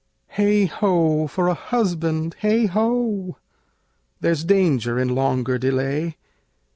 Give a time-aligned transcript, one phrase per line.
[0.29, 1.27] Heigh ho!
[1.27, 2.35] for a husband!
[2.41, 3.37] Heigh ho!
[4.19, 6.17] There's danger in longer delay!